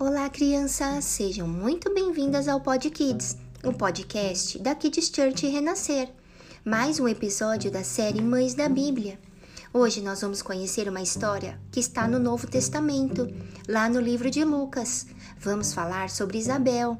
[0.00, 1.04] Olá, crianças!
[1.04, 6.08] Sejam muito bem-vindas ao Pod Kids, o podcast da Kids Church Renascer.
[6.64, 9.18] Mais um episódio da série Mães da Bíblia.
[9.74, 13.28] Hoje nós vamos conhecer uma história que está no Novo Testamento,
[13.68, 15.06] lá no livro de Lucas.
[15.38, 16.96] Vamos falar sobre Isabel.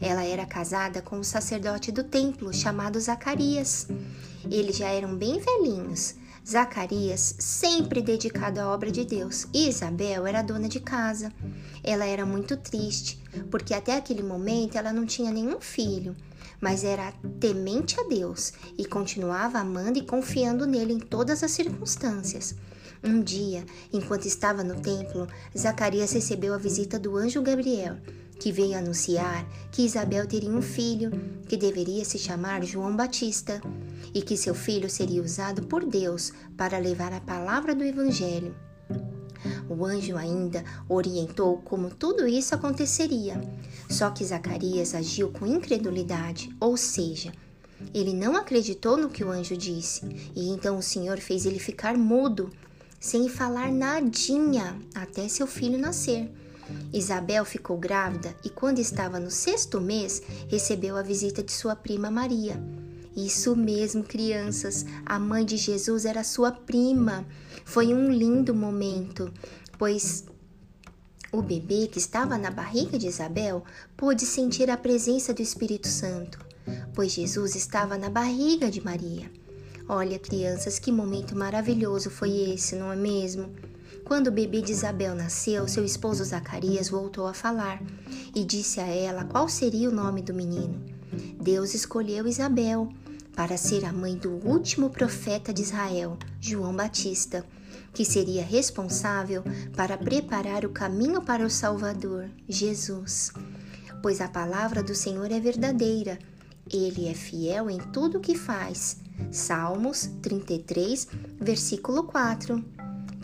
[0.00, 3.88] Ela era casada com um sacerdote do templo chamado Zacarias.
[4.48, 6.14] Eles já eram bem velhinhos.
[6.48, 11.32] Zacarias, sempre dedicado à obra de Deus, e Isabel era dona de casa.
[11.82, 16.14] Ela era muito triste, porque até aquele momento ela não tinha nenhum filho,
[16.60, 22.54] mas era temente a Deus e continuava amando e confiando nele em todas as circunstâncias.
[23.02, 25.26] Um dia, enquanto estava no templo,
[25.56, 27.96] Zacarias recebeu a visita do anjo Gabriel
[28.38, 31.10] que veio anunciar que Isabel teria um filho
[31.48, 33.60] que deveria se chamar João Batista
[34.14, 38.54] e que seu filho seria usado por Deus para levar a palavra do Evangelho.
[39.68, 43.40] O anjo ainda orientou como tudo isso aconteceria.
[43.88, 47.32] Só que Zacarias agiu com incredulidade, ou seja,
[47.92, 50.02] ele não acreditou no que o anjo disse,
[50.34, 52.50] e então o Senhor fez ele ficar mudo,
[52.98, 56.30] sem falar nadinha, até seu filho nascer.
[56.92, 62.10] Isabel ficou grávida e, quando estava no sexto mês, recebeu a visita de sua prima
[62.10, 62.60] Maria.
[63.16, 67.26] Isso mesmo, crianças, a mãe de Jesus era sua prima.
[67.64, 69.32] Foi um lindo momento,
[69.78, 70.24] pois
[71.32, 73.64] o bebê que estava na barriga de Isabel
[73.96, 76.38] pôde sentir a presença do Espírito Santo,
[76.94, 79.30] pois Jesus estava na barriga de Maria.
[79.88, 83.50] Olha, crianças, que momento maravilhoso foi esse, não é mesmo?
[84.06, 87.82] Quando o bebê de Isabel nasceu, seu esposo Zacarias voltou a falar
[88.32, 90.80] e disse a ela qual seria o nome do menino.
[91.42, 92.88] Deus escolheu Isabel
[93.34, 97.44] para ser a mãe do último profeta de Israel, João Batista,
[97.92, 99.42] que seria responsável
[99.74, 103.32] para preparar o caminho para o Salvador, Jesus.
[104.00, 106.16] Pois a palavra do Senhor é verdadeira,
[106.72, 108.98] ele é fiel em tudo o que faz.
[109.32, 111.08] Salmos 33,
[111.40, 112.75] versículo 4.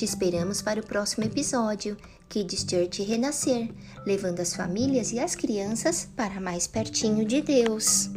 [0.00, 1.94] Te esperamos para o próximo episódio,
[2.26, 3.70] Kids Church Renascer,
[4.06, 8.08] levando as famílias e as crianças para mais pertinho de Deus.